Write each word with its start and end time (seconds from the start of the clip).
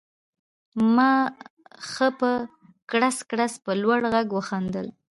ما 0.95 1.11
ښه 1.89 2.07
په 2.19 2.31
کړس 2.91 3.17
کړس 3.29 3.53
په 3.65 3.71
لوړ 3.81 3.99
غږ 4.13 4.27
وخندل 4.37 4.87